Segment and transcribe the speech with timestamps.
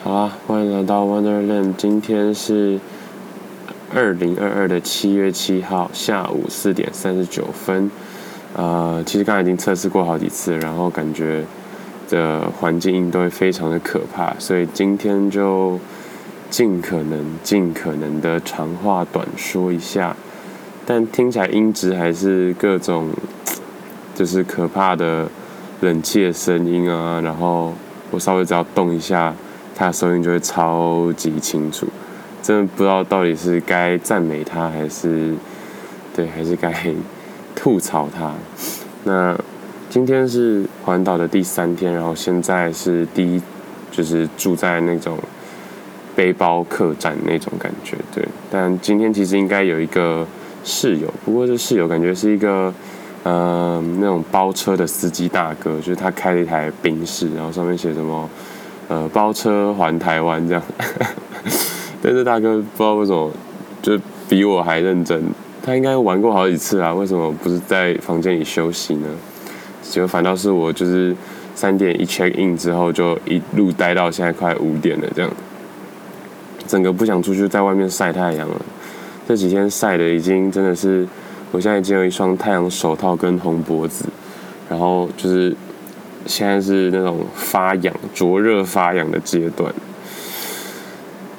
[0.00, 1.74] 好啊，欢迎来到 Wonderland。
[1.76, 2.78] 今天是
[3.92, 7.90] 二零二二的七月七号下午四点三十九分。
[8.54, 11.44] 呃，其实刚才已经测试过好几次，然后感觉
[12.08, 15.80] 的环境音都会非常的可怕，所以今天就
[16.48, 20.14] 尽可能、尽可能的长话短说一下。
[20.86, 23.10] 但听起来音质还是各种，
[24.14, 25.28] 就是可怕的
[25.80, 27.74] 冷气的声音啊，然后
[28.12, 29.34] 我稍微只要动一下。
[29.78, 31.86] 他的声音就会超级清楚，
[32.42, 35.32] 真的不知道到底是该赞美他还是
[36.12, 36.74] 对，还是该
[37.54, 38.34] 吐槽他。
[39.04, 39.38] 那
[39.88, 43.40] 今天是环岛的第三天，然后现在是第一，
[43.92, 45.16] 就是住在那种
[46.16, 48.26] 背包客栈那种感觉，对。
[48.50, 50.26] 但今天其实应该有一个
[50.64, 52.74] 室友，不过这室友感觉是一个
[53.22, 58.28] 嗯、呃、那种包车的司机大哥，就是他开了一台宾士，然后上面写什么。
[58.88, 60.62] 呃，包车环台湾这样，
[62.00, 63.30] 但是大哥不知道为什么
[63.82, 65.22] 就比我还认真，
[65.62, 69.06] 他应该玩过好几次啊，为什么不是在房间里休息呢？
[69.82, 71.14] 结果反倒是我，就是
[71.54, 75.30] 三点一 check in 之后就一路待到现在快五点了，这样，
[76.66, 78.56] 整个不想出去在外面晒太阳了。
[79.28, 81.06] 这几天晒的已经真的是，
[81.50, 84.06] 我现在已经有一双太阳手套跟红脖子，
[84.70, 85.54] 然后就是。
[86.26, 89.72] 现在是那种发痒、灼热发痒的阶段，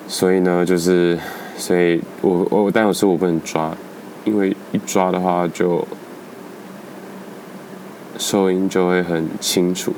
[0.08, 1.18] 所以呢，就是，
[1.58, 3.76] 所以我我但有时候我不能抓，
[4.26, 5.88] 因为一抓的话就
[8.18, 9.94] 收音就会很清楚。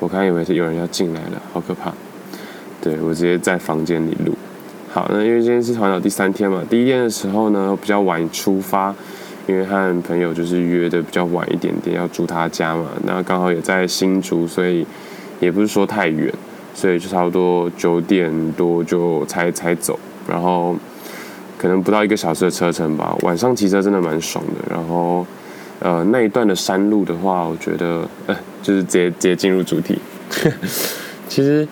[0.00, 1.92] 我刚以为是有人要进来了，好可怕。
[2.80, 4.34] 对，我直接在房间里录。
[4.92, 8.94] 好，那因为今天是环岛第三天嘛，第一天的时候呢比较晚出发。
[9.46, 14.84] 因为和朋友就是约的比较晚一点点，要住他家嘛，那刚好也在新竹，所以
[15.38, 16.32] 也不是说太远，
[16.74, 19.96] 所以就差不多九点多就才才走，
[20.28, 20.74] 然后
[21.56, 23.16] 可能不到一个小时的车程吧。
[23.22, 25.24] 晚上骑车真的蛮爽的，然后
[25.78, 29.96] 呃那一段的山路的话，我觉得呃就是直接直接进入主题，
[31.28, 31.68] 其实、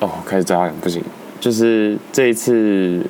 [0.00, 1.02] 哦开始扎眼不行，
[1.38, 3.04] 就是这一次。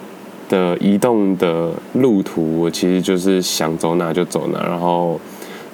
[0.48, 5.20] 的移动的路途，我其实就是想走哪就走哪，然后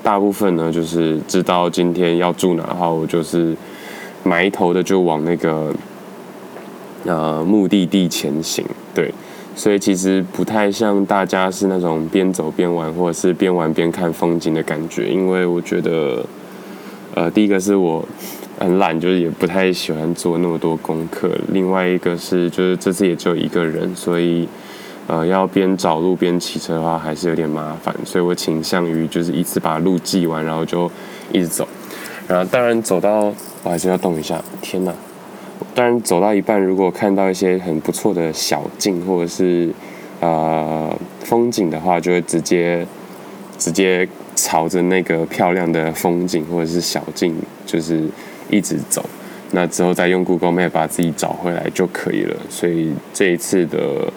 [0.03, 3.57] 大部分呢就是知道今天要住哪的话，我就是
[4.23, 5.73] 埋头的就往那个
[7.05, 8.65] 呃目的地前行。
[8.95, 9.13] 对，
[9.55, 16.25] 所以其实不太像大家是那种边走边玩，或者是边玩边看风景的感觉，因为我觉得
[17.15, 18.05] 呃第一个是我。
[18.57, 21.29] 很懒，就是也不太喜欢做那么多功课。
[21.49, 24.49] 另外一个是，就是这次也只有一个人，所以
[25.07, 27.95] 呃，要边找路边骑车的话，还是有点麻烦。
[28.05, 30.91] 所以我倾向于就是一次把路记完，然后就
[31.33, 31.69] 一直走。
[32.27, 33.33] 然后当然走到，
[33.63, 34.43] 我还是要动一下。
[34.63, 34.93] 天哪！
[35.75, 39.71] 当然走到一半，如果看到一些很不错的小径或者是
[40.21, 42.87] 呃风景的话，就会直接
[43.59, 47.35] 直接朝着那个漂亮的风景或者是小径，
[47.67, 48.09] 就是。
[48.51, 49.03] 一直走，
[49.53, 52.37] 那之后再用 Google Map 把自己找回来就可以了。
[52.51, 54.13] 所以这一次的，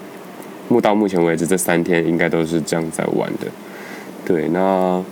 [0.68, 3.48] 目到目前为止这三天应该都是这样在玩的。
[4.26, 5.04] 对，那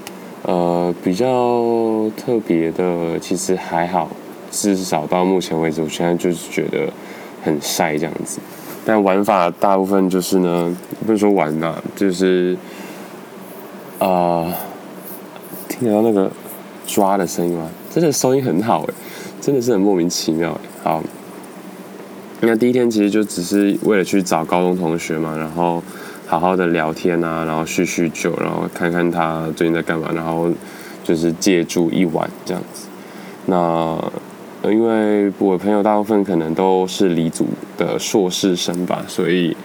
[0.43, 1.27] 呃比较
[2.17, 4.09] 特别的其实还好，
[4.51, 6.91] 至少到目前为止，我现在就是觉得
[7.43, 8.39] 很晒这样子。
[8.85, 12.55] 但玩法大部分就是呢，不是说玩呐、就是
[13.99, 14.53] 啊、呃，
[15.67, 16.29] 听得到那个
[16.85, 17.69] 抓的声音吗？
[17.93, 18.93] 真的收音很好诶。
[19.41, 20.59] 真的是很莫名其妙。
[20.83, 21.03] 好，
[22.41, 25.81] 那第一天其实就只是为了去找高中同学嘛，然后
[26.27, 30.51] 好好的聊天啊，然后叙叙旧，然后看看他最近在干嘛，然后
[31.03, 32.87] 就是借住一晚这样子。
[33.47, 33.97] 那
[34.63, 37.47] 因为我朋友大部分可能都是理组
[37.77, 39.55] 的硕士生吧，所以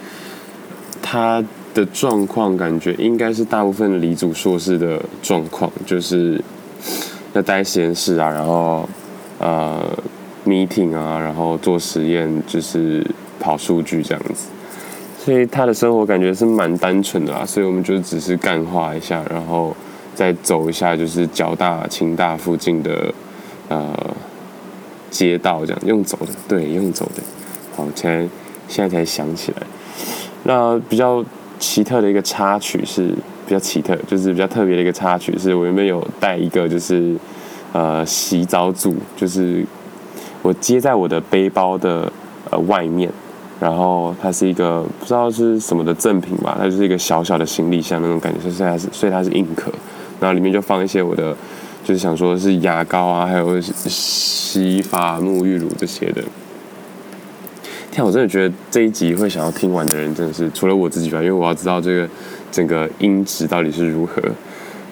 [1.02, 1.44] 他
[1.74, 6.42] 的状况感觉应该是大部分的理组硕士的状况，就是
[7.34, 8.88] 要待实验室啊，然后。
[9.38, 9.80] 呃
[10.50, 13.06] ，meeting 啊，然后做实验，就是
[13.38, 14.48] 跑数据这样子，
[15.16, 17.46] 所以他的生活感觉是蛮单纯的啦。
[17.46, 19.76] 所以我们就只是干化一下，然后
[20.14, 23.14] 再走一下，就是交大、清大附近的
[23.68, 23.94] 呃
[25.10, 27.22] 街道，这样用走的，对，用走的。
[27.76, 28.28] 好，现在
[28.66, 29.62] 现在才想起来，
[30.42, 31.24] 那比较
[31.58, 33.14] 奇特的一个插曲是
[33.46, 37.16] 比较奇特，就是比较特别的一个插曲是，我原本有带一个就是。
[37.72, 39.64] 呃，洗澡组就是
[40.42, 42.10] 我接在我的背包的
[42.50, 43.10] 呃外面，
[43.60, 49.70] 然后它是一个不知道是什么的赠品吧，它就是一个小小的行李箱那种感觉，所以它是所以它是硬壳，
[50.18, 51.36] 然后里面就放一些我的，
[51.84, 56.22] 就是想说是牙膏啊，还有洗发、沐浴乳这些的。
[57.92, 62.08] 天，我真的觉得这一集会想要听完的人，真的是除了我自己吧，因为我要知道这个
[62.50, 64.22] 整个音质到底是如何。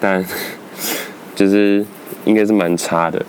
[0.00, 0.24] 但
[1.34, 1.84] 就是
[2.24, 3.24] 应该是蛮差的。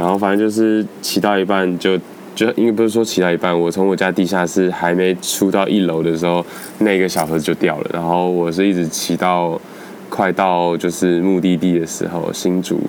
[0.00, 1.94] 然后反正就是骑到一半就
[2.34, 6.42] 就，应该不是说骑到一半，我从我家地下室还没出到一楼的时候，
[6.78, 7.90] 那个小盒子就掉了。
[7.92, 9.60] 然后我是一直骑到
[10.08, 12.80] 快到就是目的地的时候，新竹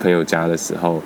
[0.00, 1.00] 朋友家的时候，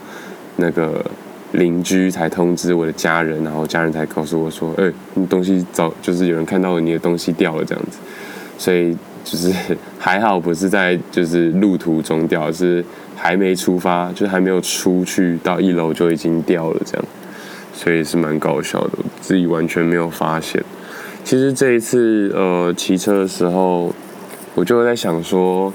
[0.57, 1.05] 那个
[1.53, 7.99] 邻居才通知我的家人，然后家人才告诉我说：“哎，你东西早就是有人看到你的东西掉了这样子。”
[8.57, 9.53] 所以就是
[9.99, 12.83] 还好不是在就是路途中掉，是。
[13.21, 17.05] 还没出发，就还没有出去到一楼就已经掉了，这样，
[17.75, 20.65] 所以是蛮搞笑的，自己完全没有发现。
[21.25, 23.93] 其实这一次呃骑车的时候，
[24.55, 25.73] 我就在想说，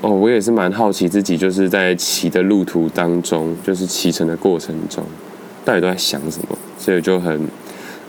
[0.00, 5.04] 哦，我也是蛮好奇自己就是在骑的路途当中，就是骑乘的过程中，
[5.64, 7.40] 到底都在想什么，所以就很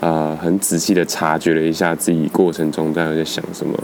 [0.00, 3.76] 呃很仔细的察觉了一下自己过程中到底在想什么。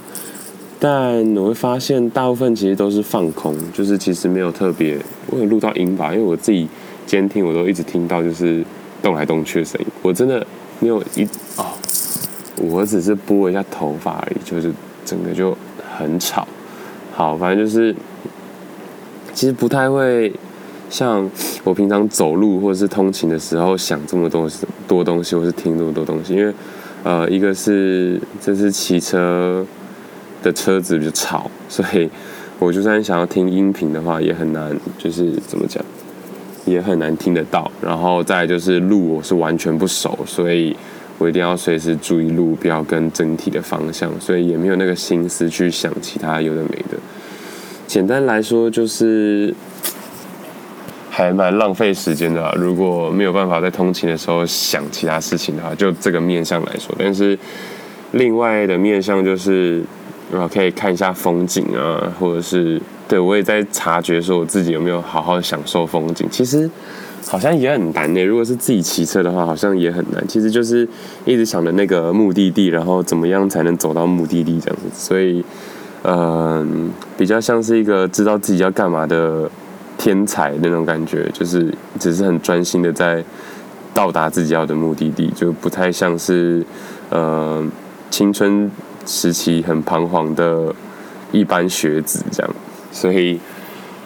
[0.87, 4.99] 但我会发现，大部分其实都是放空，就是其实没有特别，
[5.31, 6.69] 我有录到音吧，因为我自己
[7.07, 8.63] 监听，我都一直听到就是
[9.03, 9.87] 动来动去的声音。
[10.03, 10.47] 我真的
[10.81, 11.25] 没有一
[11.57, 11.73] 哦，
[12.57, 14.71] 我只是拨一下头发而已，就是
[15.07, 15.57] 整个就
[15.97, 16.47] 很吵。
[17.15, 17.97] 好，反正就是
[19.33, 20.31] 其实不太会
[20.91, 21.27] 像
[21.63, 24.51] 我平常走路或者是通勤的时候想这么多
[24.87, 26.53] 多东西，或是听这么多东西，因为
[27.05, 29.67] 呃，一个是这是骑车。
[30.45, 32.09] 的车子比较吵，所以
[32.59, 35.83] 我就算想要听音频的话，也很难，就是怎么讲，
[36.67, 37.71] 也很难听得到。
[37.81, 40.77] 然后再就是路，我是完全不熟，所以
[41.17, 46.99] 我一定要随时注意路标跟整体的方向，所以也没有那个心思去想其他有的没的。
[47.87, 49.55] 简单来说，就是
[51.09, 52.55] 还蛮浪费时间的。
[52.59, 57.39] 如果没有办法在通勤的时候想其他事情的话，就这个面向来说，但是
[58.13, 59.83] 另外的面向就是。
[60.33, 66.27] 然后可以看一下风景啊，或者是对我也在察觉说我自己有没有好好享受风景。
[66.31, 66.69] 其实
[67.27, 68.23] 好像也很难呢。
[68.25, 70.27] 如果是自己骑车的话，好像也很难。
[70.27, 70.89] 其实就是
[71.25, 74.89] 一直想着那个目的地，然后怎么样才能走到目的地这样子。
[74.93, 75.45] 所以，
[76.03, 79.49] 嗯、比较像是一个知道自己要干嘛的
[79.97, 83.23] 天才那种感觉，就是只是很专心的在
[83.93, 86.65] 到达自己要的目的地，就不太像是
[87.11, 87.65] 呃
[88.11, 88.71] 青春。
[89.07, 90.75] 时期很彷徨的
[91.33, 92.55] 一般学子，这样，
[92.93, 93.39] 所以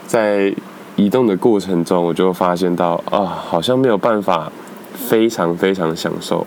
[0.06, 0.52] 在
[0.96, 4.50] 移动的过程中，我就发现到啊，好像没有办法
[4.94, 6.46] 非常非常享受。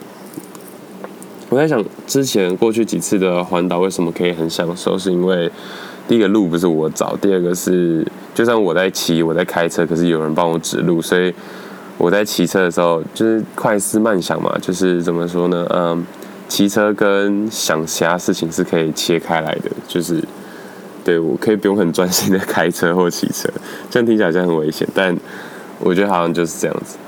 [1.48, 4.98] 我在想，之前过去几次的环岛为什么可以很享受？
[4.98, 5.50] 是因为
[6.08, 11.32] 第一个路不是我找，第二个是就算我在骑，我在开车，可是有人帮我指路，所以
[11.96, 15.66] 我在骑车的时候就是快思慢想嘛，就是怎么说呢？
[15.70, 16.04] 嗯。
[16.52, 20.22] 骑车跟想其他事情是可以切开来的，就是
[21.02, 23.48] 对我可以不用很专心的开车或骑车，
[23.88, 25.16] 这样听起来好像很危险，但
[25.80, 26.98] 我觉得好像就是这样子。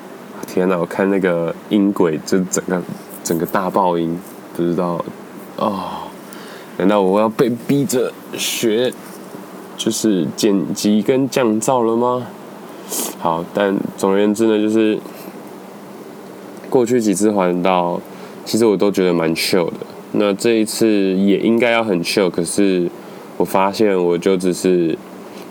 [0.47, 2.83] 天哪，我看那个音轨就整个
[3.23, 4.19] 整个大爆音，
[4.57, 5.05] 不知道
[5.57, 6.09] 哦，
[6.79, 8.91] 难道我要被逼着学
[9.77, 12.27] 就是剪辑跟降噪了吗？
[13.19, 14.99] 好，但总而言之呢，就是
[16.71, 18.01] 过去几次环岛。
[18.45, 19.75] 其实我都觉得蛮 chill 的，
[20.13, 22.89] 那这一次也应该要很 chill，可是
[23.37, 24.97] 我发现我就只是，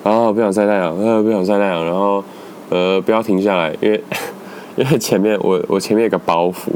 [0.04, 2.24] 啊不想晒太阳，呃不想晒太阳，然后
[2.70, 4.04] 呃不要停下来，因为
[4.76, 6.70] 因为前面我我前面有个包袱，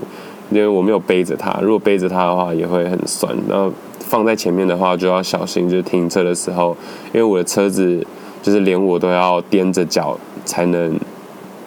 [0.49, 6.75] 因为我没有背着它，如果背着它的话也会很酸，然后放在前面的话就要小心，就停车的时候，
[7.13, 8.05] 因为我的车子
[8.41, 10.99] 就是连我都要踮着脚才能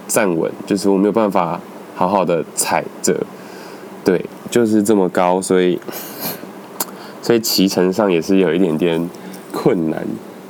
[0.06, 1.60] 站稳，就是我没有办法
[1.94, 3.16] 好好的踩着，
[4.04, 4.24] 对。
[4.50, 5.78] 就是这么高，所以
[7.22, 9.08] 所以骑乘上也是有一点点
[9.52, 10.04] 困难。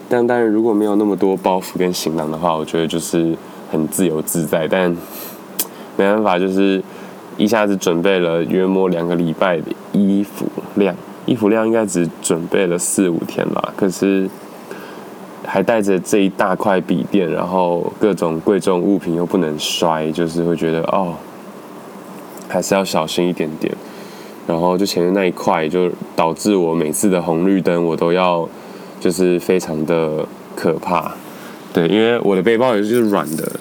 [0.09, 3.37] 但当然，如果没有那么多包袱跟行囊的话，我觉得就是
[3.71, 4.67] 很自由自在。
[4.67, 4.91] 但
[5.99, 6.83] 没办法，就是
[7.37, 13.75] 一下子准备了约莫两个礼拜的衣服量，衣服量应该只准备了四五天吧。
[13.77, 14.27] 可是
[15.45, 21.15] 还带着这一大块笔电，然后各种贵重物品又不能摔，就是会觉得哦，
[22.51, 23.73] 还是要小心一点点。
[24.47, 28.49] 然后就前面那一块，就导致我每次的红绿灯我都要，
[28.99, 30.27] 就是非常的
[30.57, 31.13] 可怕，
[31.73, 33.53] 对，因为我的背包也是软的，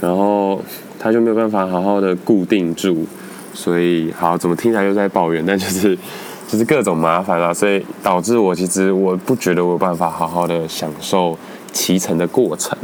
[0.00, 0.58] 然后
[0.98, 3.04] 它就没有办法好好的固定住，
[3.52, 5.98] 所以好怎么听起来又在抱怨，但就是
[6.48, 11.36] 就是各种麻烦啦，所以导致我其实我不觉得我有办法好好的享受
[11.70, 12.78] 骑乘的过程，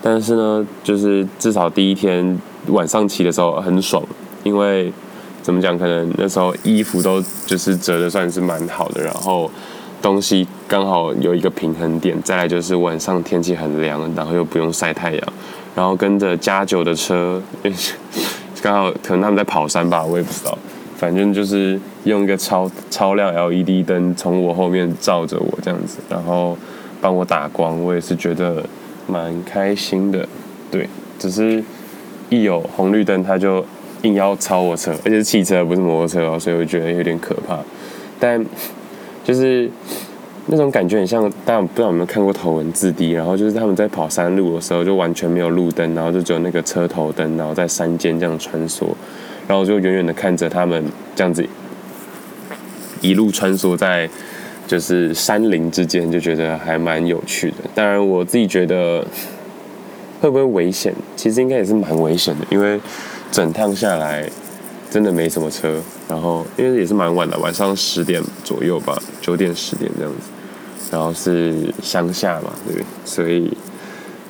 [0.00, 2.38] 但是呢，就是至少第一天
[2.68, 4.00] 晚上骑的时候很爽，
[4.42, 4.92] 因为。
[5.42, 5.76] 怎么讲？
[5.76, 9.50] 可能那时候衣服都就是折的算是蛮好的，然后
[10.02, 12.14] 东西刚好有一个平衡点。
[12.22, 15.22] 再来就是晚上天气很凉，然后又不用晒太阳，
[15.74, 17.42] 然后跟着加九的车，
[18.60, 20.56] 刚好可能他们在跑山吧，我也不知道。
[20.98, 26.56] 反正就是用一个超 超亮 LED 灯从我后面照着我这样子，然后
[27.00, 28.62] 帮我打光，我也是觉得
[29.06, 30.28] 蛮开心的。
[30.70, 30.86] 对，
[31.18, 31.64] 只是
[32.28, 33.64] 一有红绿灯，他就
[34.02, 37.58] 硬要超我车，而且是汽车不是摩托车哦，所以我觉得有点可怕。
[38.18, 38.44] 但
[39.24, 39.70] 就是
[40.46, 48.86] 那种感觉很像，大家不知道有没有看过头文字 D，然后就是他们在跑山路的时候，就完全没有路灯，然后就只有那个车头灯，然后在山间这样穿梭。
[49.46, 50.84] 然后我就远远的看着他们
[51.16, 51.44] 这样子
[53.00, 54.08] 一路穿梭在
[54.66, 57.56] 就是山林之间，就觉得还蛮有趣的。
[57.74, 59.04] 当然，我自己觉得
[60.20, 60.94] 会不会危险？
[61.16, 62.78] 其实应该也是蛮危险的，因为
[63.30, 64.28] 整趟下来
[64.90, 65.80] 真的没什么车。
[66.08, 70.28] 然后因为也是蛮晚的，晚上十点左右吧，九点十点这样子。
[70.90, 72.84] 然后是乡下嘛，对不对？
[73.04, 73.56] 所以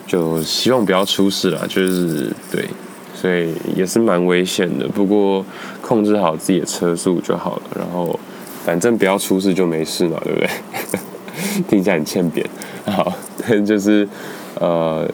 [0.06, 2.68] 就希望不要出事了，就是对。
[3.14, 5.44] 所以也是蛮危险的，不过
[5.82, 7.62] 控制好自己的车速就好了。
[7.76, 8.18] 然后
[8.64, 10.48] 反正不要出事就没事嘛，对不对？
[11.68, 12.48] 听起来很欠扁。
[12.86, 13.12] 好，
[13.46, 14.08] 但就是
[14.58, 15.06] 呃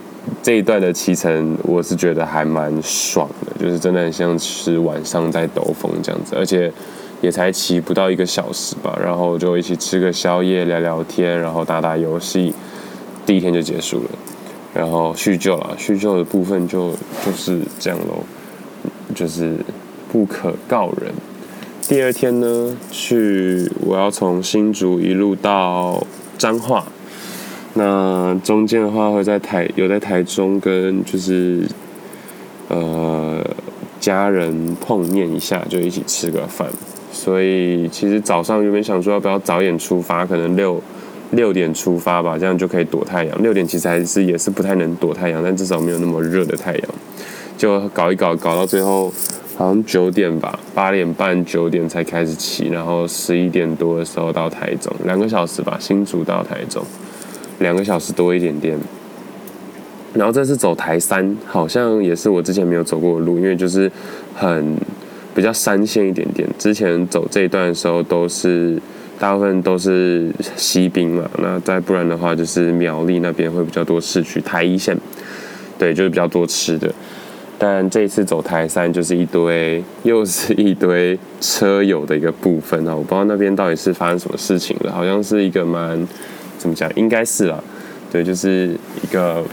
[0.46, 6.72] 这一段的骑乘，我是觉得还蛮爽的，就是真的很像是晚上在兜风这样子，而且
[7.20, 12.54] 也才骑不到一个小时吧，然后就一起吃个宵夜，聊聊天，然后打打游戏，
[13.26, 14.10] 第一天就结束了。
[14.72, 16.92] 然后叙旧了，叙旧的部分就
[17.24, 18.22] 就是这样喽，
[19.16, 19.56] 就是
[20.12, 21.12] 不可告人。
[21.88, 26.06] 第二天呢，去我要从新竹一路到
[26.38, 26.86] 彰化，
[27.76, 31.62] 那中间的话会在台有在台中跟就是
[32.68, 33.44] 呃
[34.00, 36.68] 家人碰面一下，就一起吃个饭。
[37.12, 40.82] 所以其实早上原本想说要不要早点出发，可能六。
[41.32, 43.42] 六点出发吧，这样就可以躲太阳。
[43.42, 46.82] 六点其实还是也是不太能躲太阳，但至少没有那么热的太阳。
[47.58, 49.12] 就搞一搞，搞到最后
[49.56, 56.80] 好像九点吧，八点半九点才开始骑，然后十一点多的时候到台中，两个小时吧，新竹到台中，
[57.58, 58.78] 两个小时多一点点。
[60.14, 63.90] 然后这次走台三，好像也是我之前没有走过的路，因为就是
[64.34, 64.76] 很
[65.34, 66.48] 比较山线一点点。
[66.58, 68.80] 之前走这一段的时候都是。
[69.18, 74.94] 大部分都是西滨嘛，那再不然的话就是苗栗那边会比较多市区，台一线，
[75.78, 76.92] 对，就是比较多吃的。
[77.56, 86.06] 但这一次走台三就是一堆，又是一堆车友的一个部分啊，我不知道那边到底是发生什么事情了，好像是一个蛮
[86.66, 87.62] 怎么讲，应该是啦，
[88.10, 89.44] 对，就是一个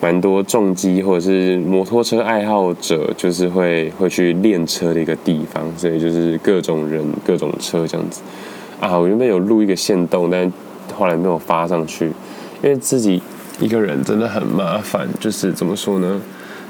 [0.00, 8.20] 蛮多重机或者是摩托车爱好者，就是会会去练车的一个地方，所以就是各种人各种车这样子。
[8.78, 10.52] 啊，我原本有录一个线动，但
[10.94, 12.06] 后来没有发上去，
[12.62, 13.20] 因为自己
[13.58, 15.08] 一个人真的很麻烦。
[15.18, 16.20] 就是怎么说呢？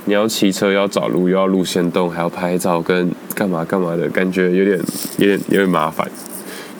[0.06, 4.80] 你要骑车，要找路，又要录线动，还要拍照，跟干嘛干嘛的，感觉有点、
[5.18, 6.11] 有点、有点麻烦。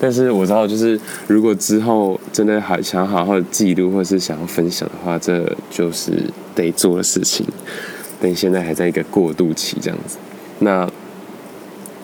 [0.03, 6.11] 但是我知道，就是如果之后真的还想好好记录，或是想要分享的话，这就是
[6.53, 7.45] 得做的事情。
[8.19, 10.17] 但现在还在一个过渡期，这样子。
[10.59, 10.89] 那。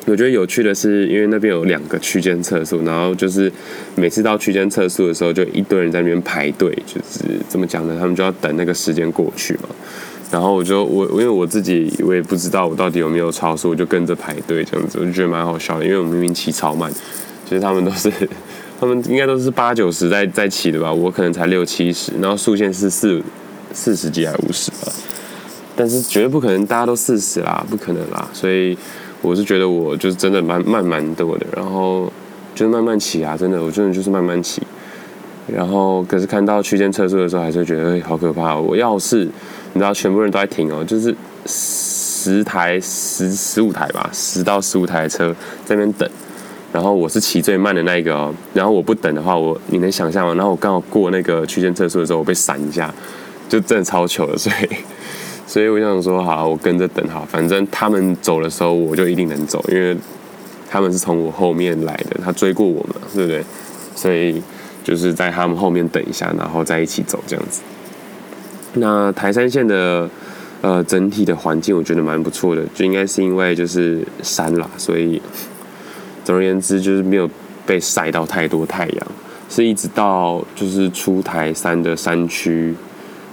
[0.05, 3.51] 我觉得有趣的是，因为那边有两个区间测速，然后就是
[3.95, 7.95] 每次到区间测速的时候，就一堆人在那边排队，就是怎么讲呢？
[7.99, 9.69] 他们就要等那个时间过去嘛。
[10.31, 15.85] 然后我就我因为我自己我也不知道我到底有没有超速，我就跟着排队这样子，我就觉得蛮好笑的。
[15.85, 16.91] 因为我明明骑超慢，
[17.49, 18.11] 其实他们都是
[18.79, 23.19] 他们应该都是八九十在在骑的吧，我可能才六七十，然后速限是四
[23.73, 24.91] 四十几还五十吧，
[25.75, 28.77] 但是绝对不可能大家都四十啦，不可能啦，所以。
[29.21, 32.09] 我是觉得我就是真的蛮慢蛮多的，然后
[32.55, 34.61] 就是慢慢骑啊，真的，我真的就是慢慢骑。
[35.45, 38.55] 然后可是看到区间测速的时候，还是觉得好可怕。
[38.55, 41.13] 我要是你知道，全部人都在停哦，就是
[41.45, 46.09] 十台、十十五台吧，十到十五台车在那边等。
[46.73, 48.33] 然后我是骑最慢的那一个哦。
[48.53, 50.33] 然后我不等的话，我你能想象吗？
[50.35, 52.93] 然后我刚好过那个区间测速的时候，我被闪一下，
[53.47, 54.75] 就真的超糗了，所以。
[55.49, 59.97] 所以我想说，好，我跟着等好，反正他们走的时候，我就一定能走，因为
[60.69, 63.43] 他们是从我后面来的，他追过我们，对不对？
[63.95, 64.39] 所以
[64.83, 67.61] 就是在他们后面等一下，然后再一起走这样子。
[68.73, 70.07] 那台山线的
[70.61, 75.19] 呃整体的环境，我觉得蛮不错的，就应该是因为就是山啦，所以
[76.29, 77.27] 总而言之就是没有
[77.65, 79.07] 被晒到太多太阳，
[79.49, 82.75] 是一直到就是出台山的山区，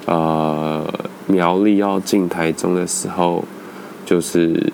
[0.07, 0.83] 呃。
[1.27, 3.45] 苗栗要进台中的时候，
[4.05, 4.73] 就是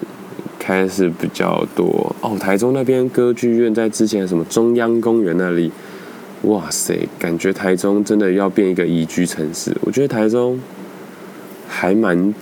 [0.58, 2.36] 开始比较多哦。
[2.38, 5.72] 台中那边歌剧院在之前什么中央公园那里，
[6.42, 9.74] 哇塞，感觉台中真的要变一个宜居城市。
[9.80, 10.60] 我觉得台中
[11.66, 12.34] 还蛮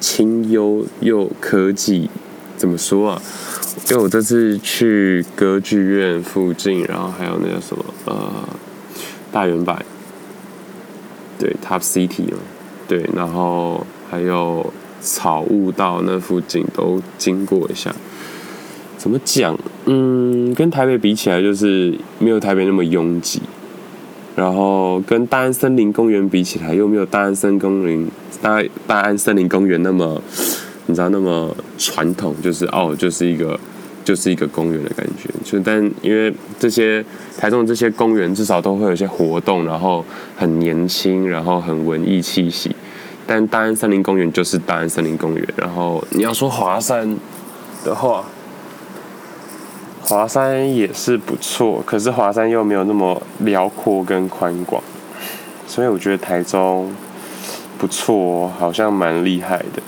[0.00, 2.10] 清幽又科技，
[2.56, 3.22] 怎么说啊？
[3.90, 8.46] 因为我这次去歌剧院附近，然后还有那个什么呃
[9.32, 9.82] 大远百，
[11.38, 12.36] 对，Top City 嘛，
[12.86, 17.94] 对，然后还有草悟道那附近都经过一下。
[18.98, 19.58] 怎么讲？
[19.86, 23.40] 嗯，跟台北比起来，就是没有台北那么拥挤。
[24.36, 28.06] 然后跟大安森林公园比起来，又没有大安森林公园
[28.42, 30.20] 大大安森林公园那么。
[30.90, 33.60] 你知道那么传统，就是哦，就是一个，
[34.08, 35.28] 就是一个公园的感觉。
[35.44, 37.04] 就但因为这些
[37.36, 40.02] 台中这些公园，至少都会有一些活动，然后
[40.34, 42.74] 很年轻，然后很文艺气息。
[43.26, 45.46] 但大安森林公园就是大安森林公园。
[45.56, 47.14] 然后你要说华山
[47.84, 48.24] 的话，
[50.00, 54.82] 华山也是不错，可是华山又没有那么辽阔跟宽广。
[55.66, 56.90] 所以我觉得台中
[57.76, 59.82] 不错，好像蛮厉害的。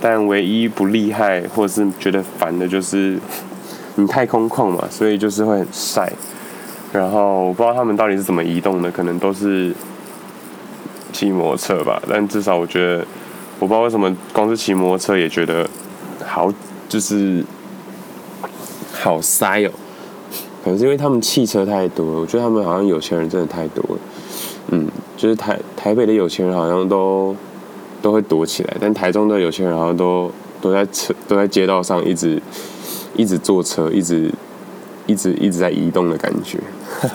[0.00, 3.18] 但唯一不厉害，或者是觉得烦的，就是
[3.98, 6.12] 你太空旷嘛，所以就是会很晒。
[6.92, 9.74] 然后我不知道他们到底是怎么移动的，可能都是
[11.12, 12.00] 骑摩托车吧。
[12.08, 13.04] 但至少我觉得，
[13.58, 15.68] 我不知道为什么光是骑摩托车也觉得
[16.24, 16.52] 好，
[16.88, 17.44] 就是
[18.92, 19.70] 好塞哦。
[20.62, 24.00] 可能是因为他们汽车太多了，我觉得他们好像有钱人真的太多了。
[24.68, 27.34] 嗯，就是台台北的有钱人好像都。
[28.00, 32.40] 都会躲起来，但台中的有钱人好像都都在车都在街道上一直
[33.18, 34.32] 一直坐车，一直
[35.06, 36.58] 一直一直在移动的感觉。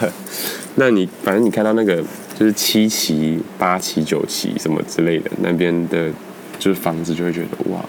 [0.77, 1.95] 那你反正你看到那个
[2.37, 6.11] 就是七期、八期、九期什么之类的那边的，
[6.59, 7.79] 就是房子就会觉得哇，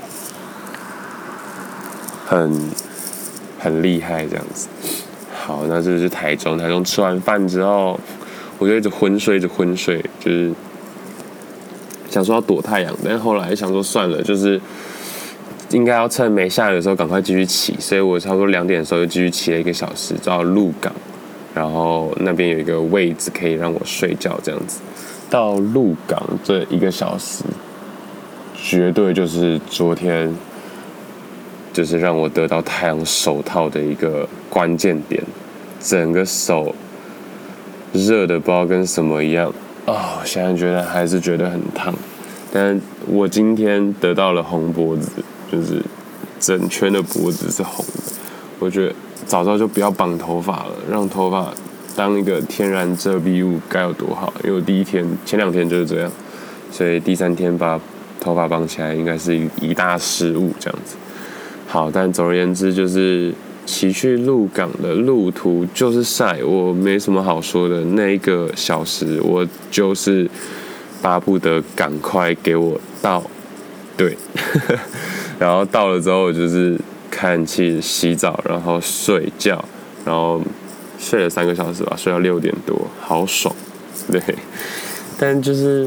[2.25, 2.71] 很
[3.59, 4.69] 很厉害这样子。
[5.35, 6.57] 好，那这是台中。
[6.57, 8.01] 台中吃完饭之后，
[8.59, 10.51] 我就一直昏睡，一直昏睡，就是。
[12.11, 14.61] 想说要躲太阳，但是后来想说算了，就是
[15.75, 20.93] 应该要趁没下雨的时候赶快继续骑，所以我差不多两点的时候就继续骑了一个小时到鹿港，
[21.53, 24.81] 然后那边有一个位置可以让我睡觉，这样子
[25.29, 27.43] 到鹿港这一个小时，
[28.55, 30.33] 绝对就是昨天
[31.73, 35.21] 就是让我得到太阳手套的一个关键点，
[35.81, 36.73] 整个手
[37.93, 39.53] 热的不知道跟什么一样。
[39.87, 41.93] 哦，现在觉得还是觉得很烫，
[42.53, 45.11] 但我今天得到了红脖子，
[45.55, 45.81] 就是
[46.41, 48.13] 整圈的脖子是红的。
[48.59, 48.95] 我觉得
[49.27, 51.53] 早知道就不要绑头发了，让头发
[51.95, 54.33] 当一个天然遮蔽物该有多好。
[54.43, 56.11] 因为我第一天前两天就是这样，
[56.71, 57.81] 所以第三天把
[58.21, 60.97] 头发绑起来应该是一大失误这样子。
[61.67, 63.33] 好，但总而言之就是。
[63.67, 67.81] 骑去鹿港的路途就是晒，我没什么好说的。
[67.81, 70.31] 那一个小时，我就是
[71.01, 73.25] 巴不得赶快给我到，
[73.97, 74.15] 对，
[75.45, 76.75] 然后到了之后就是
[77.11, 79.63] 看气、洗澡，然后睡觉，
[80.03, 80.41] 然后
[80.99, 83.55] 睡了三个小时吧，睡到六点多，好爽，
[84.11, 84.23] 对。
[85.19, 85.87] 但就是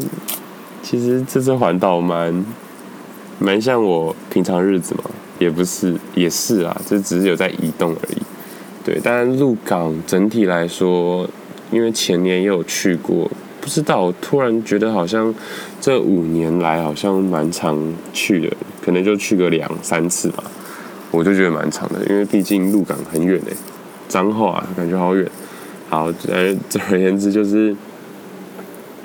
[0.83, 2.45] 其实这次环岛蛮
[3.39, 5.05] 蛮像我平常日子嘛。
[5.39, 8.17] 也不是，也是啊，这只是有在移动而已。
[8.85, 11.27] 对，但鹿港整体来说，
[11.71, 15.33] 因为前年也有去过，不知道，突然觉得好像
[15.81, 17.77] 这五年来好像蛮常
[18.13, 20.41] 去的，可能就去个两三次吧。
[21.11, 23.53] 我就觉得蛮长的，因为毕竟鹿港很远诶，
[24.07, 25.29] 彰化感觉好远。
[25.89, 27.75] 好，呃，总而言之就是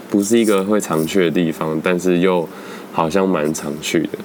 [0.08, 2.48] 不是一个会常去的地方，但是又
[2.92, 4.18] 好像蛮常去的。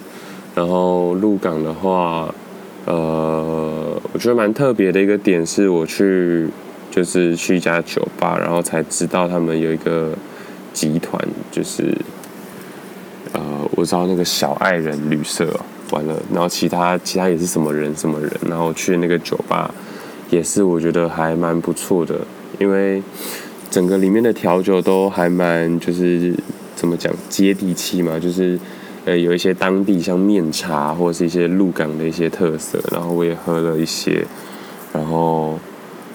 [0.53, 2.33] 然后鹿港的话，
[2.85, 6.47] 呃，我觉得蛮特别的一个点是，我去
[6.91, 10.13] 就是去一家酒吧，然后才知道他们有一个
[10.73, 11.19] 集团，
[11.51, 11.95] 就是，
[13.77, 15.57] 我知道那个小爱人旅社
[15.91, 19.71] 完了，然后其他其他也是什么人什么人，然后去那个酒吧
[20.31, 22.19] 也是我觉得还蛮不错的，
[22.57, 23.03] 因为
[23.69, 26.33] 整个里面的调酒都还蛮就是
[26.75, 28.59] 怎么讲接地气嘛，就是。
[29.05, 34.21] 呃，有一些当地像面茶或者是一些鹿港的一些特色，然后我也喝了一些，
[34.91, 35.57] 然后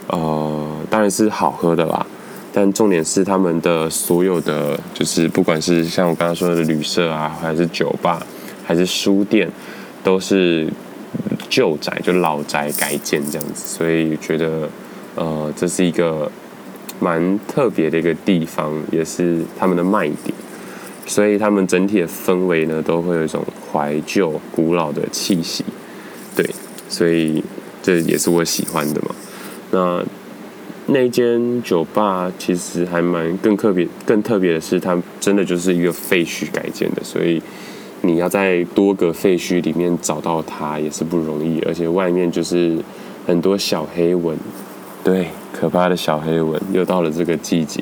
[0.09, 2.07] 呃，当然是好喝的啦。
[2.53, 8.25] 但重点是他们的所有的，就是不管是像我刚刚说的旅社啊，还是酒吧，
[8.65, 9.51] 还是书店，
[10.05, 10.69] 都是
[11.49, 14.69] 旧宅，就老宅改建这样子，所以觉得
[15.15, 16.31] 呃，这是一个
[17.01, 20.35] 蛮特别的一个地方，也是他们的卖点。
[21.05, 25.65] 所以他们整体的氛围呢，都会有一种怀旧、古老的气息，
[26.37, 26.49] 对。
[26.89, 27.43] 所以
[27.83, 29.15] 这也是我喜欢的嘛。
[29.71, 30.05] 那
[30.87, 37.41] 那间酒吧其实还蛮更特别，更特别的是，它真的就是一个废墟改建的，所以
[38.01, 42.77] 你要在多个废墟里面找到它也是不容易，而且外面就是
[43.27, 44.37] 很多小黑蚊，
[45.05, 47.81] 对，可怕的小黑蚊，又到了这个季节，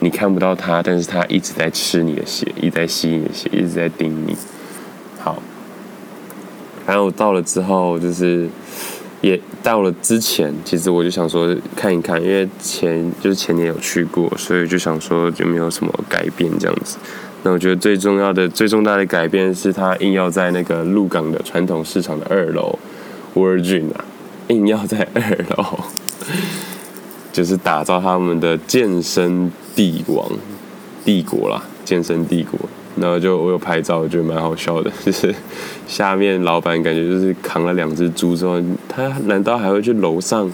[0.00, 4.36] 你看不到它，但是它一直在吃你的血，一直在吸你的血，一直在叮你。
[5.18, 5.42] 好，
[6.86, 8.46] 然后到了之后就是。
[9.26, 16.96] 也到了之前，其实我就想说看一看，因为前就是前年有去过，所以就想说就没有什么改变这样子。
[17.42, 22.78] 那我觉得最重要的、最重大的改变是，他硬要在那个鹿港的传统市场的二楼
[23.34, 24.04] ，Virgin 啊，
[24.46, 25.20] 硬要在二
[25.56, 25.80] 楼，
[27.32, 30.30] 就是打造他们的健身帝王
[31.04, 32.60] 帝国啦，健身帝国。
[32.96, 35.34] 然后就我有拍照，我觉得蛮好笑的， 就是
[35.86, 40.50] 下面老板感觉就是扛了两只猪之后，他难道还会去楼上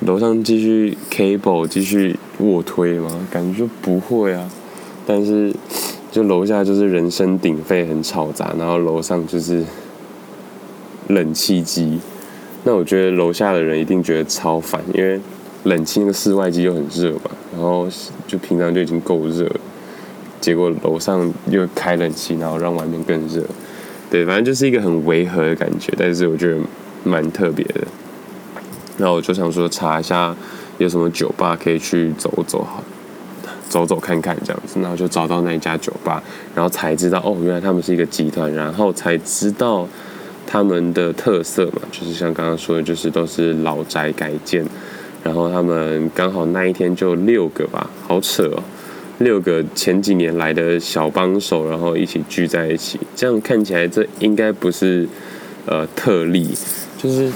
[0.00, 3.26] 楼上继续 cable 继续卧推吗？
[3.30, 4.48] 感觉就不会啊。
[5.06, 5.52] 但是
[6.12, 9.64] 就楼下就是人声鼎沸，很嘈杂，然后楼上就是
[11.08, 11.98] 冷气机。
[12.64, 15.18] 那我觉得楼下的人一定觉得超烦，因为
[15.64, 17.88] 冷气那个室外机又很热嘛，然后
[18.26, 19.60] 就平常就已经够热了。
[20.40, 23.44] 结果楼上又开冷气，然后让外面更热，
[24.10, 26.58] 对，反正就是一个很违和的感觉，但是我觉得
[27.04, 27.82] 蛮特别的。
[28.96, 30.34] 那我就想说查一下
[30.78, 32.82] 有什么酒吧可以去走走，好，
[33.68, 36.22] 走走看看这样子，然后就找到那一家酒吧，
[36.54, 39.86] 然后才知道哦，原来他们是一个集团，然后才知道
[40.46, 44.64] 他们的特色嘛，就是像刚刚说的，就是都是老宅改建，
[45.22, 48.62] 然后他们刚好那一天就六个吧，好扯哦。
[49.20, 55.06] 六个前几年来的小帮手，然后一起聚在一起，这样看起来这应该不是
[55.66, 56.54] 呃特例，
[56.96, 57.30] 就是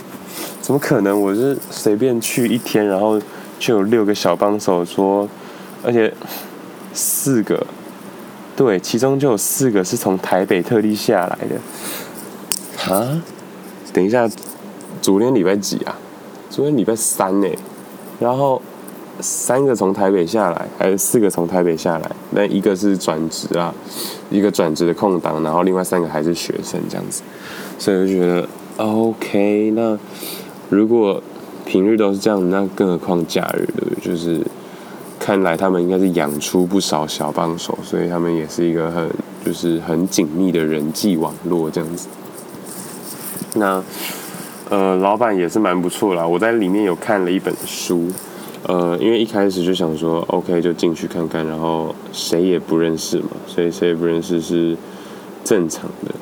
[0.63, 1.21] 怎么可能？
[1.21, 3.21] 我是随便去一天，然后
[3.59, 5.29] 就有六个小帮手说，
[5.83, 6.11] 而且
[6.95, 7.67] 四个，
[8.57, 12.95] 对，其中就有四个是从台北特地下来的。
[12.95, 13.23] 啊？
[13.93, 14.27] 等一下，
[15.03, 15.99] 昨天礼拜几啊？
[16.49, 17.49] 昨天礼拜三呢，
[18.19, 18.63] 然后。
[19.21, 22.11] 三个从台北下来，还是四个从台北下来？
[22.31, 23.73] 那一个是转职啊，
[24.31, 27.23] 一个转职的空档，然后另外三个还是学生这样子，
[27.79, 29.71] 所以我就觉得 OK。
[29.77, 29.99] 那
[30.69, 31.23] 如果
[31.65, 34.13] 平日都是这样，那更何况假日，对不对？
[34.13, 34.41] 就是
[35.19, 39.09] 看来他们应该是养出不少小帮手，所以他们也是一个很
[39.45, 42.09] 就是很紧密的人际网络这样子。
[43.55, 43.83] 那
[44.71, 48.11] 呃，老板也是蛮不错啦，我在里面有看了一本书。
[48.67, 54.77] 呃，因为一开始就想说，OK，就进去看看，然后谁也不认识嘛，所以谁也不认识是
[55.45, 56.15] 正常的。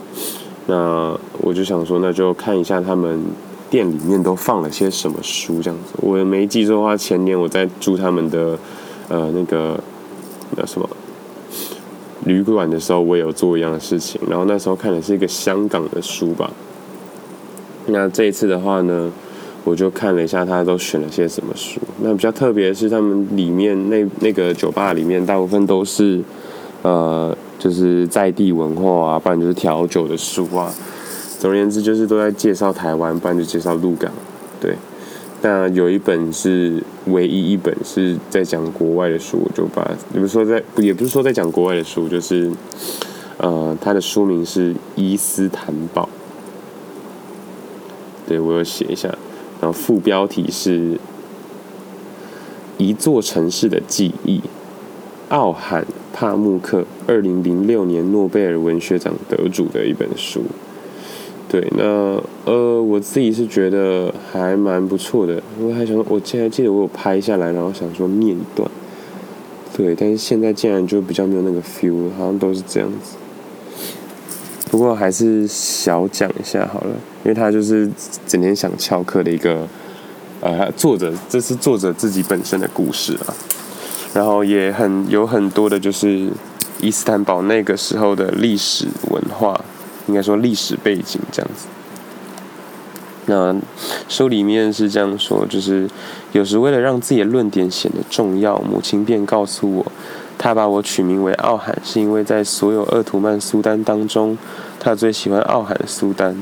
[0.66, 3.20] 那我就想说，那就看一下他们
[3.70, 5.94] 店里面都放了些什么书，这样子。
[5.98, 8.58] 我没记错的话，前年我在住他们的
[9.08, 9.78] 呃那个
[10.56, 10.88] 那什么
[12.24, 14.20] 旅馆的时候，我也有做一样的事情。
[14.28, 16.50] 然后那时候看的是一个香港的书吧。
[17.86, 19.10] 那这一次的话呢，
[19.64, 21.80] 我就看了一下，他都选了些什么书。
[22.02, 26.20] 那比较特别的是，他们里面那那个酒吧里面，大部分都是，
[26.82, 30.74] 呃，就是在地文化啊，不然就是调酒的书啊。
[31.38, 34.10] 总而言之，就是都在介绍台湾，不然就介绍鹿港。
[34.60, 34.76] 对，
[35.42, 42.50] 那有一本是唯一一本是在讲国外的书，我就把，也不是说在，也不是说在讲国外的书，就是，
[43.38, 46.08] 呃，它的书名是《伊斯坦堡》。
[48.28, 49.12] 对，我有写一下。
[49.62, 50.98] 然后副标题是
[52.78, 54.40] 一座城市的记忆，
[55.28, 60.42] 奥罕帕慕克，二零零六年诺贝尔文学奖得主的一本书。
[61.48, 65.40] 对，那呃，我自己是觉得还蛮不错的。
[65.60, 68.68] 我还想，我现在记得我有拍下来，然后想说念一段。
[69.76, 73.16] 对，但是现在竟然就比较没有那个 feel，好像都是这样子。
[74.72, 77.86] 不过还是小讲一下好了，因为他就是
[78.26, 79.68] 整天想翘课的一个，
[80.40, 83.34] 呃，作者，这是作者自己本身的故事啊，
[84.14, 86.26] 然后也很有很多的，就是
[86.80, 89.62] 伊斯坦堡那个时候的历史文化，
[90.06, 91.66] 应该说历史背景这样子。
[93.26, 93.54] 那
[94.08, 95.86] 书里面是这样说，就是
[96.32, 99.92] 有时为了让自己的论点显得重要，母亲便告诉我。
[100.42, 104.36] 他把我取名为奥罕，是因为在所有鄂图曼苏丹当中，
[104.80, 106.36] 他最喜欢奥罕苏丹。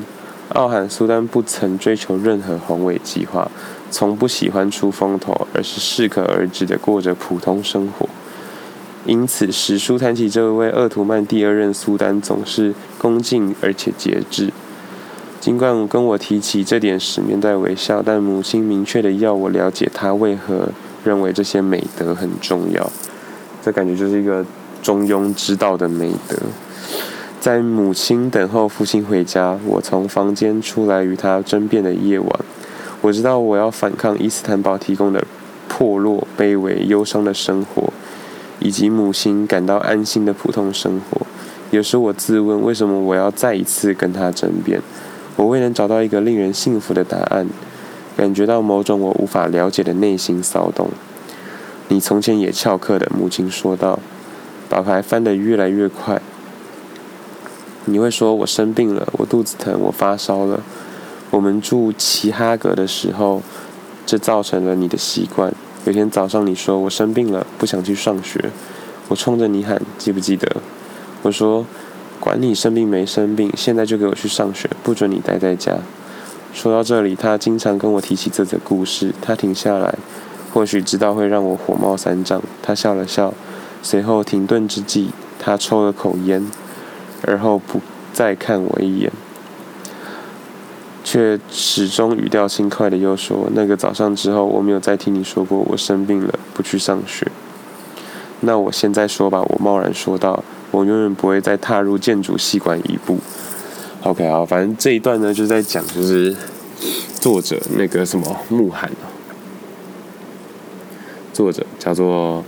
[0.54, 3.50] 奥罕苏丹不曾追求任何宏伟计划，
[3.90, 8.08] 从不喜欢出风头，而是适可而止地过着普通生活。
[9.04, 14.50] 因此，史书谈起这位鄂图曼第二任苏丹，总是恭敬而且节制。
[15.38, 20.70] 尽管跟我提起这点时面带微笑，但母亲明确的要我了解她为何
[21.04, 22.90] 认为这些美德很重要。
[23.62, 24.44] 这感觉就是一个
[24.82, 26.36] 中庸之道的美德。
[27.40, 32.28] 在母亲等候父亲回家，我从房间出来与他争辩的夜晚，
[33.00, 35.24] 我知道我要反抗伊斯坦堡提供的
[35.68, 37.90] 破落、卑微、忧伤的生活，
[38.58, 41.26] 以及母亲感到安心的普通生活。
[41.70, 44.82] 有时我自问，为什么我要再一次跟他争辩？
[45.36, 47.46] 我未能找到一个令人信服的答案，
[48.16, 50.90] 感觉到某种我无法了解的内心骚动。
[51.90, 53.98] 你从前也翘课的，母亲说道，
[54.68, 56.22] 把牌翻得越来越快。
[57.84, 60.62] 你会说我生病了，我肚子疼，我发烧了。
[61.30, 63.42] 我们住齐哈格的时候，
[64.06, 65.52] 这造成了你的习惯。
[65.84, 68.50] 有天早上你说我生病了，不想去上学，
[69.08, 70.56] 我冲着你喊，记不记得？
[71.22, 71.66] 我说。
[72.20, 75.78] 管你生病没生病，现在就给我去上学，不准你待在家。
[76.52, 79.14] 说到这里，他经常跟我提起这则故事。
[79.22, 79.94] 他停下来，
[80.52, 82.42] 或许知道会让我火冒三丈。
[82.62, 83.32] 他笑了笑，
[83.82, 86.46] 随后停顿之际，他抽了口烟，
[87.26, 87.80] 而后不
[88.12, 89.12] 再看我一眼，
[91.02, 97.26] 却始终语调轻快的又说：“那个早上之后，我没有再听你说过我生病了，不去上学。”
[98.42, 100.42] 那我现在说吧，我贸然说道。
[100.72, 103.18] 我永远不会再踏入建筑系馆一步。
[104.04, 106.32] OK 啊，反正这一段呢，就在讲，就是
[107.18, 108.88] 作者那个什么穆罕，
[111.40, 112.44] 作者叫做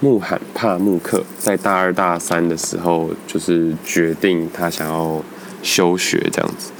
[0.00, 5.22] 穆罕帕穆克，在大二大三的时候，就是决定他想要
[5.62, 6.72] 休学这样子。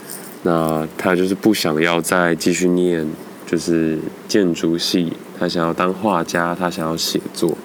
[0.42, 3.06] 那他就是不想要再继续念，
[3.46, 7.56] 就是建筑系，他想要当画家，他想要写作。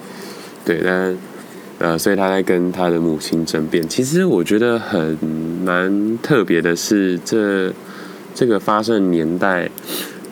[0.64, 1.18] 对，但。
[1.80, 3.90] 呃，所以他在跟他的母亲争辩。
[3.90, 5.18] 其实我觉得很
[5.66, 7.74] 蛮特别的是，这
[8.36, 9.68] 这个发生年代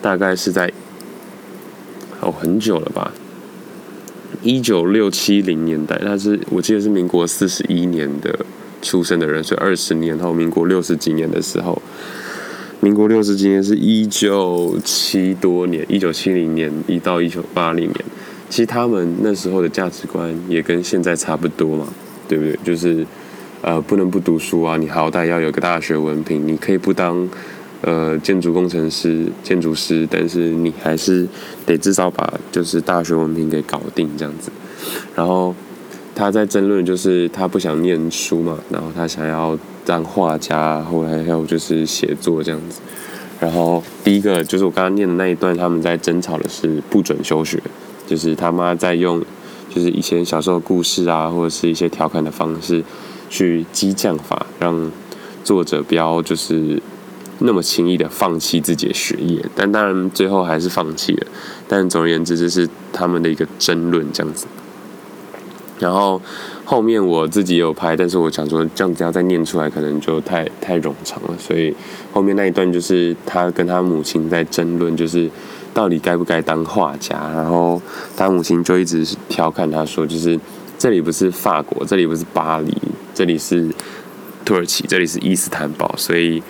[0.00, 0.72] 大概是在
[2.20, 3.10] 哦很久了吧，
[4.42, 5.98] 一九六七零年代。
[6.04, 8.38] 他是我记得是民国四十一年的
[8.82, 11.80] 出生的人，所以二十年后，民国六十几年的时候，
[12.80, 18.04] 民国六十几年是一九七多年，一九七零年一到一九八零年。
[18.48, 21.86] 其实他们那时候的价值观也跟现在差不多嘛，
[22.26, 22.58] 对不对？
[22.64, 23.06] 就是，
[23.60, 27.28] 呃，不能不读书啊，你好歹要有个大学文凭，你可以不当，
[27.82, 31.26] 呃，建筑工程师、建筑师，但是你还是
[31.64, 34.50] 得至少把就是大学文凭给搞定这样子。
[35.14, 35.54] 然后
[36.14, 42.80] 他在争论，就是他不想念书嘛，然后他想要当画家，后来还有就是写作这样子。
[43.40, 47.62] 然后第一个就是我刚刚念的那一段，他们在争吵的是不准休学。
[48.06, 49.22] 就是他妈在用，
[49.72, 52.82] 就是以前小时候的故事啊，或者是一些调侃的方式，
[53.30, 54.90] 去激将法，让
[55.44, 56.82] 作者不要就是
[57.40, 59.44] 那么轻易的放弃自己的学业。
[59.54, 61.26] 但当然最后还是放弃了。
[61.68, 64.46] 但总而言之，这是他们的一个争论这样子。
[65.78, 66.20] 然后
[66.64, 71.34] 后面我自己有拍，但是我想说这样子要再念出来，可能就太太冗长了。
[71.38, 71.74] 所以
[72.12, 75.30] 后面那一段就是他跟他母亲在争论，就是。
[75.72, 77.14] 到底该不该当画家？
[77.32, 77.80] 然后
[78.16, 80.36] 他母亲就一直调侃他说：“就是
[80.76, 82.76] 这里不是法国，这里不是巴黎，
[83.14, 83.68] 这里是
[84.44, 85.94] 土耳其，这里是伊斯坦堡。
[85.96, 86.42] 所以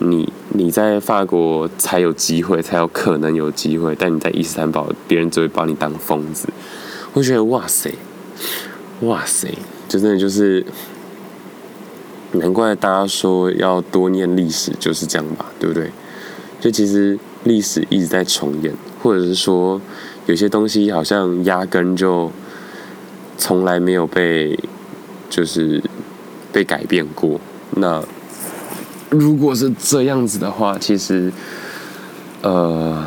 [0.00, 3.96] 你你在法国才有机会，才有可能有机会。
[3.98, 6.48] 但你在伊斯坦堡，别人只会把你当疯子。”
[7.14, 7.94] 我觉得哇塞，
[9.02, 9.48] 哇塞，
[9.88, 10.66] 就真的就是
[12.32, 15.90] 难怪大家说要多念历史就是这样吧，对不对？
[16.60, 17.18] 就其实。
[17.44, 18.70] 历史一直在重演，
[19.02, 19.80] 或者是说，
[20.26, 22.30] 有些东西好像压根就
[23.38, 24.58] 从来没有被，
[25.30, 25.82] 就是
[26.52, 27.40] 被改变过。
[27.76, 28.04] 那
[29.10, 31.32] 如果是这样子的话，其实，
[32.42, 33.04] 呃，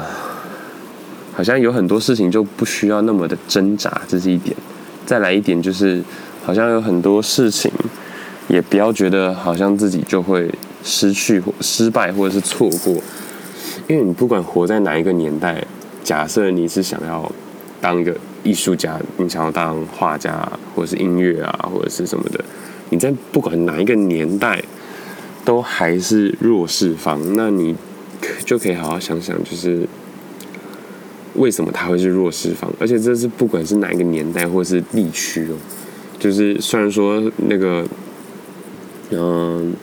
[1.34, 4.56] 好像有很多事情就不需要那么的挣扎，这是一点。
[5.06, 6.04] 再来一点就是，
[6.46, 7.72] 好像有很多事情，
[8.48, 12.94] 也不要觉得好像自己就会失去或失败，或者是错过。
[13.88, 15.66] 因为你不管活在哪一个年代，
[16.04, 17.32] 假设你是想要
[17.80, 22.44] 当一个艺术家，你想要当画家，或者是音乐啊，或者是什么的，
[22.90, 24.62] 你在不管哪一个年代，
[25.46, 27.20] 都还是弱势方。
[27.36, 27.76] 那你
[28.46, 29.88] 就可以好好想想，就是
[31.36, 32.72] 为什么他会是弱势方？
[32.80, 35.56] 而且这是不管是哪一个年代或者是地区哦，
[36.20, 37.86] 就是虽然说那个，
[39.12, 39.74] 嗯、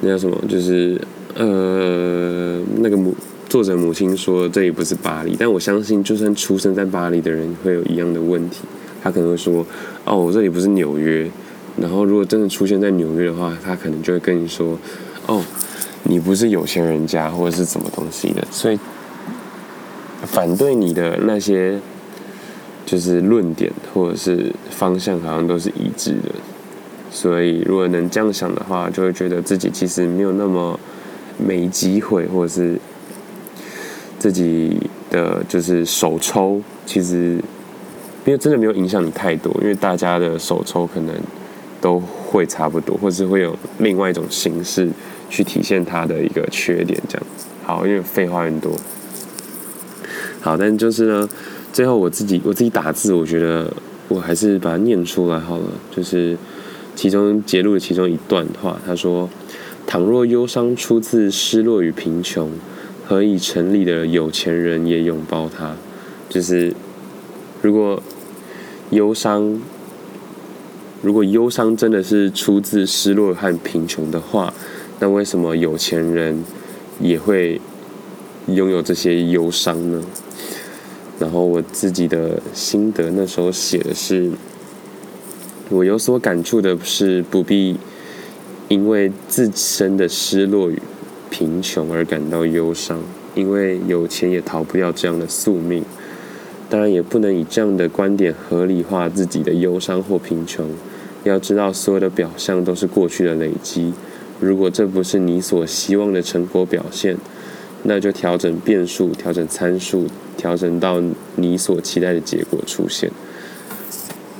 [0.00, 1.00] 那叫什么，就是。
[1.36, 3.14] 呃，那个母
[3.48, 8.62] 作者母亲说这里不是巴黎，但我相信，就算出生在巴黎的人会有一样的问题。
[9.00, 9.64] 他可能会说
[10.04, 11.30] ：“哦，我这里不是纽约。”
[11.80, 14.78] 然后，如果真的出现在纽约的话，他可能就会跟你说
[15.26, 15.42] ：“哦，
[16.02, 18.78] 你不是有钱人家或者是什么东西的，所以
[20.22, 21.80] 反对你的那些
[22.84, 26.30] 就是论点或者是方向好像都是一致的。
[27.10, 30.78] 所以如果能这样想的话，就会觉得自己其实没有那么
[31.38, 32.78] 没机会，或者是
[34.18, 34.78] 自己
[35.10, 37.42] 的就是手抽其实
[38.26, 41.14] 因为真的没有影响你太多，因为大家的手抽可能
[41.80, 44.88] 都会差不多，或是会有另外一种形式
[45.30, 47.26] 去体现它的一个缺点，这样。
[47.64, 48.72] 好，因为废话很多。
[50.40, 51.28] 好，但就是呢，
[51.72, 53.72] 最后我自己我自己打字，我觉得
[54.08, 55.64] 我还是把它念出来好了。
[55.90, 56.36] 就是
[56.94, 59.28] 其中节录的其中一段话，他说
[59.86, 62.50] ：“倘若忧伤出自失落与贫穷，
[63.06, 65.74] 何以城里的有钱人也拥抱它？”
[66.28, 66.74] 就是
[67.62, 68.02] 如果
[68.90, 69.60] 忧伤。
[71.02, 74.52] 如果忧伤真的是出自失落和贫穷的话，
[74.98, 76.44] 那为什么有钱人
[77.00, 77.58] 也会
[78.48, 80.02] 拥有这些忧伤呢？
[81.18, 84.30] 然后我自己的心得那时候写的是，
[85.70, 87.78] 我有所感触的是不必
[88.68, 90.78] 因为自身的失落与
[91.30, 93.00] 贫穷而感到忧伤，
[93.34, 95.82] 因为有钱也逃不掉这样的宿命。
[96.68, 100.68] 当然，也不能以这样的观点合理化自己的忧伤或贫穷。
[101.24, 103.92] 要知道，所有的表象都是过去的累积。
[104.40, 107.14] 如果这不是你所希望的成果表现，
[107.82, 110.06] 那就调整变数，调整参数，
[110.38, 110.98] 调整到
[111.36, 113.10] 你所期待的结果出现。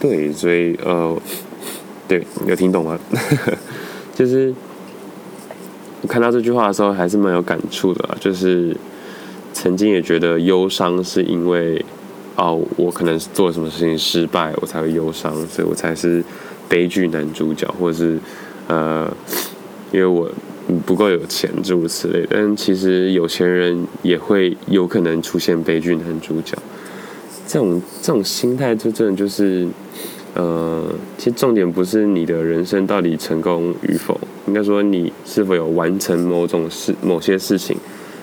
[0.00, 1.20] 对，所以呃，
[2.08, 2.98] 对，有听懂吗？
[4.16, 4.54] 就是
[6.00, 8.16] 我看到这句话的时候，还是蛮有感触的。
[8.18, 8.74] 就是
[9.52, 11.84] 曾经也觉得忧伤是因为
[12.36, 16.24] 哦，我可能做什么事情失败，我才会忧伤，所以我才是。
[16.70, 18.16] 悲剧男主角，或者是
[18.68, 19.12] 呃，
[19.90, 20.30] 因为我
[20.86, 22.24] 不够有钱，诸如此类。
[22.30, 26.56] 但其实有钱人也会有可能出现悲剧男主角。
[27.44, 29.66] 这种这种心态，就真的就是
[30.34, 30.86] 呃，
[31.18, 37.76] 其实重点不是你的人生到底成功与否，应该说你是否有完成某种事、某些事情，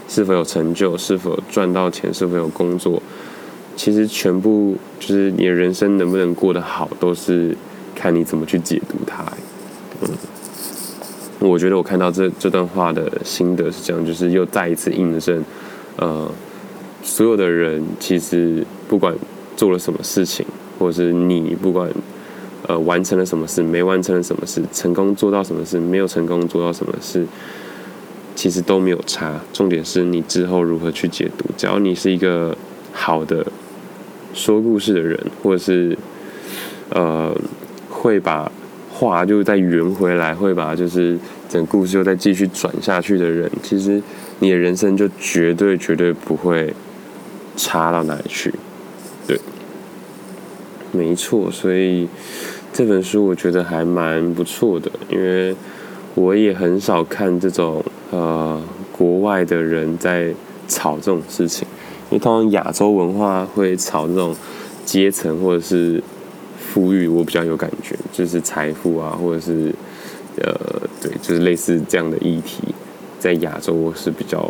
[0.07, 3.03] 是否有成就，是否赚到钱，是否有工作。
[3.75, 7.53] 其实全部就是你的人生能不能过得好，都是。
[7.97, 9.25] 看你怎么去解读它，
[10.01, 10.09] 嗯，
[11.39, 15.43] 我觉得我看到这这段话的心得是这样，就是又再一次印证，
[15.95, 16.29] 呃，
[17.01, 19.15] 所有的人其实不管
[19.55, 20.45] 做了什么事情，
[20.77, 21.89] 或者是你不管
[22.67, 27.25] 呃完成了什么事，没完成了什么事，成功做到什么事，没有成功做到什么事，
[28.35, 29.41] 其实都没有差。
[29.51, 31.45] 重点是你之后如何去解读。
[31.57, 32.55] 只要你是一个
[32.93, 33.43] 好的
[34.35, 35.97] 说故事的人，或者是
[36.91, 37.35] 呃。
[38.07, 38.49] 会把
[38.89, 44.01] 话就再圆回来，会把就是整个故事又再继续转下去的人，其实
[44.39, 46.73] 你的人生就绝对绝对不会
[47.57, 48.53] 差到哪里去。
[49.27, 49.37] 对，
[50.93, 52.07] 没错，所以
[52.71, 55.53] 这本书我觉得还蛮不错的，因为
[56.15, 58.57] 我也很少看这种呃
[58.93, 60.33] 国外的人在
[60.69, 61.67] 吵这种事情，
[62.09, 64.33] 因为通常亚洲文化会吵这种
[64.85, 66.01] 阶层或者是。
[66.73, 69.73] 富裕，我比较有感觉，就是财富啊，或者是，
[70.41, 70.53] 呃，
[71.01, 72.61] 对，就是类似这样的议题，
[73.17, 74.47] 在亚洲我是比较，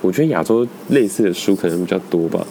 [0.00, 2.44] 我觉得亚洲类似的书可能比较多吧，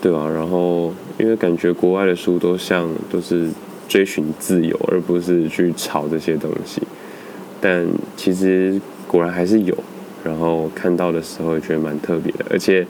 [0.00, 0.26] 对吧？
[0.28, 3.48] 然后因为感觉国外的书都像都是
[3.86, 6.80] 追寻自由，而不是去炒这些东西，
[7.60, 9.76] 但其实果然还是有，
[10.24, 12.86] 然后看到的时候也觉得蛮特别的，而且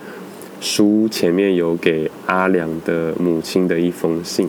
[0.60, 4.48] 书前面有给阿良的母亲的一封信。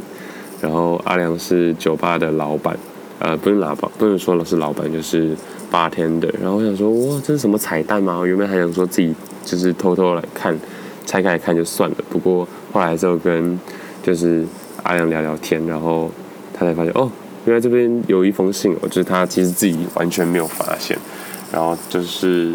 [0.61, 2.77] 然后阿良是酒吧的老板，
[3.19, 5.35] 呃，不是老板，不能说了是老板，就是
[5.69, 6.27] 八天的。
[6.41, 8.17] 然后我想说，哇，这是什么彩蛋吗？
[8.17, 9.13] 我原本还想说自己
[9.45, 10.57] 就是偷偷来看，
[11.05, 11.95] 拆开来看就算了。
[12.09, 13.59] 不过后来就跟
[14.01, 14.45] 就是
[14.83, 16.09] 阿良聊聊天，然后
[16.53, 17.11] 他才发现，哦，
[17.45, 20.97] 原来这边有一封信哦，就是他其实自己完全没有发现。
[21.51, 22.53] 然后就是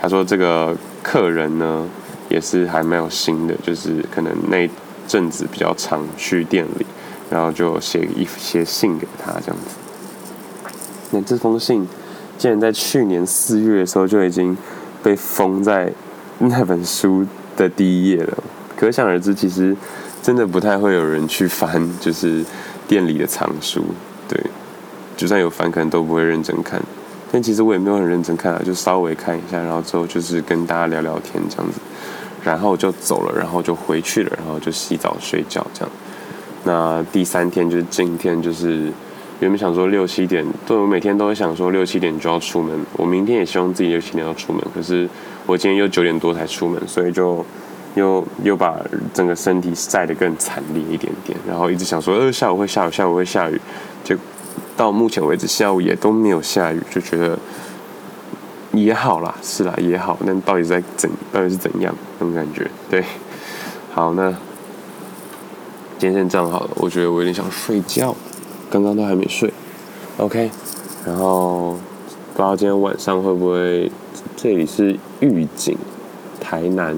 [0.00, 1.86] 他说这个客人呢
[2.28, 4.68] 也是还蛮有心的，就是可能那
[5.06, 6.86] 阵子比较常去店里。
[7.30, 9.76] 然后就写一些信给他，这样子。
[11.10, 11.86] 那这封信
[12.36, 14.56] 竟然在去年四月的时候就已经
[15.02, 15.92] 被封在
[16.38, 17.26] 那本书
[17.56, 18.38] 的第一页了，
[18.76, 19.76] 可想而知，其实
[20.22, 22.44] 真的不太会有人去翻，就是
[22.86, 23.84] 店里的藏书。
[24.28, 24.38] 对，
[25.16, 26.80] 就算有翻，可能都不会认真看。
[27.32, 31.78] 但其实我也没有很认真看啊，就稍微看一下，然后之后就是跟大家聊聊天这样子，
[32.42, 35.90] 然后就走了，然后就回去了，然后就洗澡睡觉这样。
[36.68, 38.92] 那第三天就是今天，就是
[39.40, 42.78] 原本想说六七点，对，我每天都会想说六七点就要出门。
[42.92, 45.08] 我明天也希望自己六七点要出门，可是
[45.46, 47.42] 我今天又九点多才出门，所以就
[47.94, 48.76] 又又把
[49.14, 51.38] 整个身体晒得更惨烈一点点。
[51.48, 53.58] 然后一直想说，呃，下午会下雨，下午会下雨。
[54.04, 54.14] 就
[54.76, 57.38] 到目前为止，下午也都没有下雨，就觉得
[58.72, 60.18] 也好啦，是啦，也好。
[60.26, 62.70] 但到底在怎，到底是怎样那种感觉？
[62.90, 63.02] 对，
[63.90, 64.34] 好，那
[65.98, 66.70] 今天先这样好了。
[66.76, 68.14] 我觉得我有点想睡觉。
[68.70, 69.52] 刚刚都还没睡
[70.18, 70.50] ，OK，
[71.04, 71.72] 然后
[72.34, 73.90] 不知道今天晚上会不会？
[74.36, 75.76] 这里是预警，
[76.40, 76.96] 台南，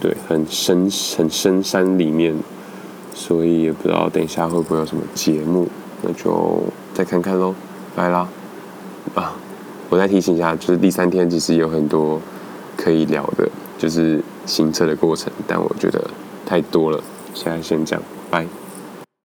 [0.00, 2.34] 对，很深很深山里面，
[3.12, 5.68] 所以也不知道等一下会不会有什么节目，
[6.00, 6.62] 那就
[6.94, 7.54] 再看看喽，
[7.94, 8.26] 拜啦！
[9.14, 9.34] 啊，
[9.90, 12.20] 我再提醒一下，就是第三天其实有很多
[12.76, 13.46] 可以聊的，
[13.76, 16.02] 就是行车的过程，但我觉得
[16.46, 17.02] 太多了，
[17.34, 18.00] 现在先讲，
[18.30, 18.46] 拜。